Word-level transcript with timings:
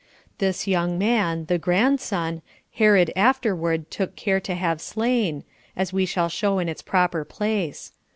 This 0.39 0.65
young 0.65 0.97
man 0.97 1.45
[the 1.45 1.59
grandson] 1.59 2.41
Herod 2.73 3.13
afterward 3.15 3.91
took 3.91 4.15
care 4.15 4.39
to 4.39 4.55
have 4.55 4.81
slain, 4.81 5.43
as 5.77 5.93
we 5.93 6.07
shall 6.07 6.27
show 6.27 6.57
in 6.57 6.67
its 6.67 6.81
proper 6.81 7.23
place. 7.23 7.91